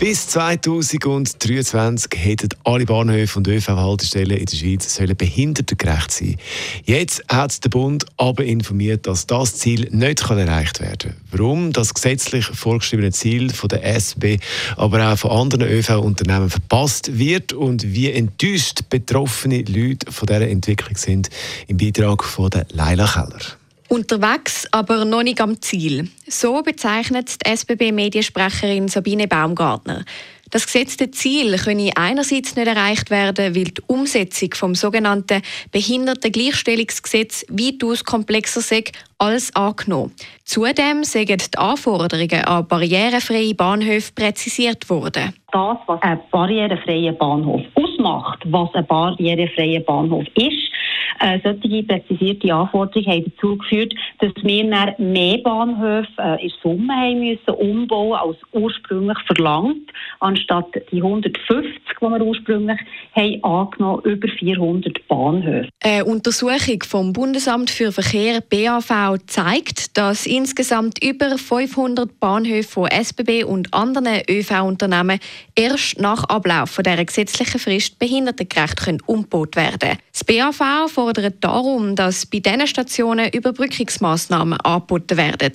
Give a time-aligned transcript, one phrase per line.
[0.00, 6.36] Bis 2023 hätten alle Bahnhöfe und ÖV-Haltestellen in der Schweiz sollen behindertengerecht sein.
[6.86, 11.16] Jetzt hat der Bund aber informiert, dass das Ziel nicht erreicht werden kann.
[11.32, 14.38] Warum das gesetzlich vorgeschriebene Ziel von der SB,
[14.78, 20.96] aber auch von anderen ÖV-Unternehmen verpasst wird und wie enttäuscht betroffene Leute von dieser Entwicklung
[20.96, 21.28] sind,
[21.66, 23.59] im Beitrag von Leila Keller.
[23.90, 26.08] Unterwegs, aber noch nicht am Ziel.
[26.28, 30.04] So bezeichnet die SBB-Mediensprecherin Sabine Baumgartner.
[30.50, 38.04] Das gesetzte Ziel könne einerseits nicht erreicht werden, weil die Umsetzung vom sogenannten Behindertengleichstellungsgesetz weitaus
[38.04, 38.84] komplexer sei
[39.18, 40.12] als angenommen.
[40.44, 45.34] Zudem sind die Anforderungen an barrierefreie Bahnhöfe präzisiert worden.
[45.52, 50.59] Das, was ein barrierefreier Bahnhof ausmacht, was ein barrierefreier Bahnhof ist,
[51.18, 54.64] äh, solche präzisierte Anforderungen haben dazu geführt, dass wir
[54.98, 62.06] mehr Bahnhöfe äh, in Summe haben müssen umbauen als ursprünglich verlangt, anstatt die 150, die
[62.06, 62.78] wir ursprünglich
[63.14, 65.68] haben angenommen, über 400 Bahnhöfe.
[65.82, 73.44] Eine Untersuchung vom Bundesamt für Verkehr BAV zeigt, dass insgesamt über 500 Bahnhöfe von SBB
[73.44, 75.18] und anderen ÖV-Unternehmen
[75.54, 79.98] erst nach Ablauf dieser gesetzlichen Frist behindertengerecht umgebaut werden können.
[80.12, 85.52] Das BAV fordert darum, dass bei diesen Stationen Überbrückungsmaßnahmen angeboten werden.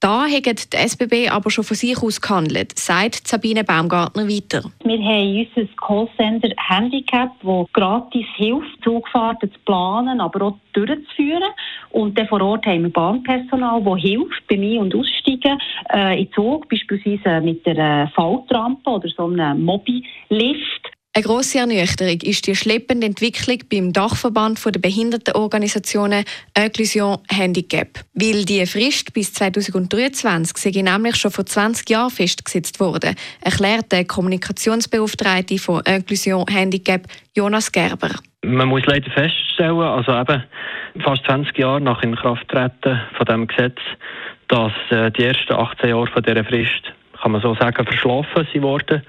[0.00, 4.62] Da haben die SBB aber schon von sich aus gehandelt, sagt Sabine Baumgartner weiter.
[4.84, 11.50] Wir haben unser Callcenter Handicap, das gratis hilft, Zugfahrten zu planen, aber auch durchzuführen.
[11.90, 15.58] Und dann vor Ort haben wir Bahnpersonal, das hilft beim Ein- und Aussteigen
[15.92, 20.85] äh, in Zug, beispielsweise mit einer Faltrampe oder so einem Mobilift.
[21.16, 28.00] Eine grosse Ernüchterung ist die schleppende Entwicklung beim Dachverband der Behindertenorganisationen Inclusion Handicap.
[28.12, 34.04] Weil die Frist bis 2023 sei nämlich schon vor 20 Jahren festgesetzt wurde, erklärt der
[34.04, 38.10] Kommunikationsbeauftragte von Inclusion Handicap Jonas Gerber.
[38.44, 40.44] Man muss leider feststellen, also eben
[41.02, 43.78] fast 20 Jahre nach Inkrafttreten von dem Gesetz,
[44.48, 48.62] dass äh, die ersten 18 Jahre von dieser Frist kann man so sagen, verschlafen sie
[48.62, 49.02] worden.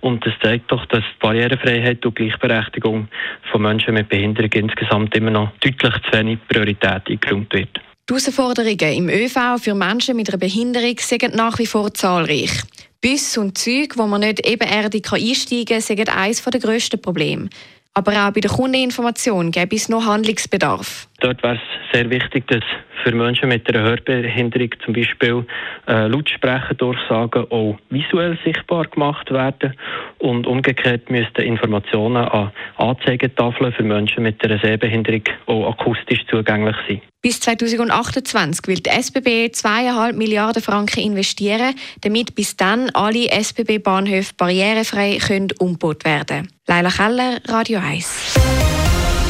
[0.00, 3.08] Und das zeigt doch, dass die Barrierefreiheit und Gleichberechtigung
[3.50, 7.80] von Menschen mit Behinderung insgesamt immer noch deutlich zu wenig Priorität eingeräumt wird.
[8.08, 12.62] Die Herausforderungen im ÖV für Menschen mit einer Behinderung sind nach wie vor zahlreich.
[13.02, 17.48] Bus und Züge, wo man nicht ebenerdig einsteigen kann, sind eines der grössten Probleme.
[17.94, 21.08] Aber auch bei der Kundeninformation gäbe es noch Handlungsbedarf.
[21.20, 21.60] Dort wäre es
[21.92, 22.62] sehr wichtig, dass
[23.02, 25.44] für Menschen mit einer Hörbehinderung zum Beispiel
[25.86, 29.74] äh, Lautsprecherdurchsagen auch visuell sichtbar gemacht werden
[30.18, 37.00] und umgekehrt müssten Informationen an Anzeigetafeln für Menschen mit einer Sehbehinderung auch akustisch zugänglich sein.
[37.22, 45.18] Bis 2028 will die SBB 2,5 Milliarden Franken investieren, damit bis dann alle SBB-Bahnhöfe barrierefrei
[45.18, 46.48] können umgebaut werden können.
[46.66, 48.85] Leila Keller, Radio 1.